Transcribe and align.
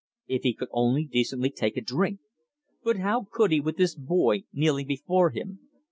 If 0.25 0.41
he 0.41 0.55
could 0.55 0.69
only 0.71 1.05
decently 1.05 1.51
take 1.51 1.77
a 1.77 1.81
drink! 1.81 2.21
But 2.83 2.97
how 2.97 3.27
could 3.31 3.51
he 3.51 3.59
with 3.59 3.77
this 3.77 3.93
boy 3.95 4.45
kneeling 4.51 4.87
before 4.87 5.29
him? 5.29 5.59